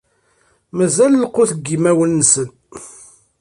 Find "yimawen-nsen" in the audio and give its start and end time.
1.71-2.49